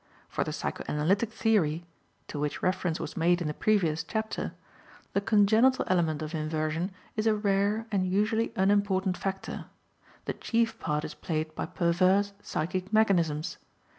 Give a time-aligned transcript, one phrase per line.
[0.29, 1.85] For the psychoanalytic theory
[2.27, 4.53] (to which reference was made in the previous chapter)
[5.13, 9.65] the congenital element of inversion is a rare and usually unimportant factor;
[10.25, 13.59] the chief part is played by perverse psychic mechanisms.